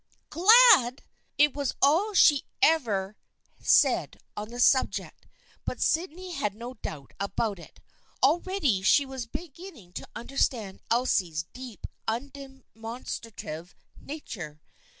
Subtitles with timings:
[0.31, 1.03] "Glad!"
[1.37, 3.15] It was all she ever
[3.59, 5.27] said on the subject,
[5.63, 7.79] but Syd ney had no doubt about it.
[8.23, 14.59] Already she was begin ning to understand Elsie's deep, undemonstrative nature.